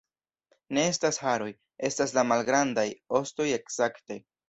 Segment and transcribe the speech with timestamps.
[0.77, 1.51] Ne estas haroj...
[1.91, 2.89] estas la malgrandaj...
[3.25, 4.25] ostoj, ekzakte